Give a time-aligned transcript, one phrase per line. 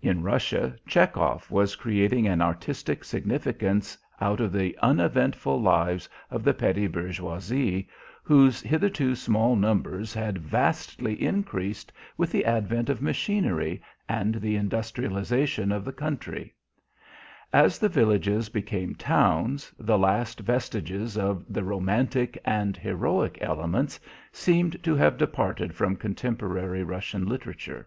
[0.00, 6.54] In Russia Chekhov was creating an artistic significance out of the uneventful lives of the
[6.54, 7.86] petty bourgeoisie,
[8.22, 15.70] whose hitherto small numbers had vastly increased with the advent of machinery and the industrialization
[15.70, 16.54] of the country;
[17.52, 24.00] as the villages became towns, the last vestiges of the "romantic" and "heroic" elements
[24.32, 27.86] seemed to have departed from contemporary Russian literature.